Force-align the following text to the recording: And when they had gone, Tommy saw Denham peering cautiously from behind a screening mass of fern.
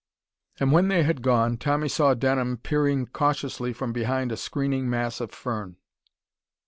And 0.59 0.71
when 0.71 0.87
they 0.87 1.03
had 1.03 1.21
gone, 1.21 1.57
Tommy 1.59 1.87
saw 1.87 2.15
Denham 2.15 2.57
peering 2.57 3.05
cautiously 3.05 3.71
from 3.71 3.93
behind 3.93 4.31
a 4.31 4.35
screening 4.35 4.89
mass 4.89 5.21
of 5.21 5.29
fern. 5.31 5.77